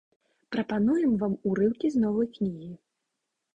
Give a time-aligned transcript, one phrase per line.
[0.55, 2.73] Прапануем вам урыўкі з новай кнігі.